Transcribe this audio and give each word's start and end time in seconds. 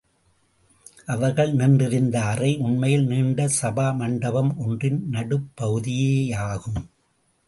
அவர்கள் 1.05 1.53
நின்றிருந்த 1.53 2.21
அறை 2.21 2.57
உண்மையில் 2.57 3.05
நீண்ட 3.05 3.49
சபா 3.61 3.95
மண்டபம் 3.95 4.57
ஒன்றின் 4.57 5.09
நடுப் 5.09 5.49
பகுதியேயாகும். 5.61 6.81